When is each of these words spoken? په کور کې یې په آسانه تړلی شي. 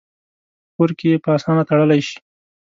په 0.65 0.69
کور 0.75 0.89
کې 0.97 1.05
یې 1.11 1.17
په 1.23 1.29
آسانه 1.35 1.63
تړلی 1.69 2.01
شي. 2.07 2.17